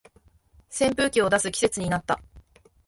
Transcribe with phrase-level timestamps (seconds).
[0.71, 2.19] 扇風機を出す季節になった